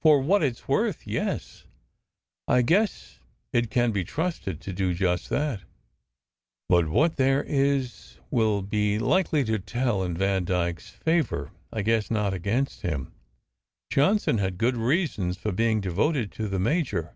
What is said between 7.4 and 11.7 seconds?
is will be likely to tell in Van dyke s favour,